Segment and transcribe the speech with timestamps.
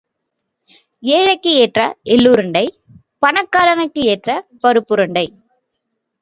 [1.03, 1.79] ஏழைக்கு ஏற்ற
[2.05, 2.63] எள்ளுருண்டை
[3.25, 4.29] பணக்காரனுக்கு ஏற்ற
[4.63, 5.25] பருப்புருண்டை.